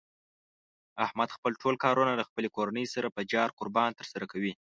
[1.05, 4.53] احمد خپل ټول کارونه له خپلې کورنۍ سره په جار قربان تر سره کوي.